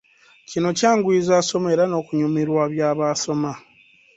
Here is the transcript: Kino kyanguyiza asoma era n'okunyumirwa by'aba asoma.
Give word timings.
Kino 0.49 0.69
kyanguyiza 0.77 1.33
asoma 1.41 1.67
era 1.75 1.83
n'okunyumirwa 1.87 2.63
by'aba 2.73 3.03
asoma. 3.13 3.51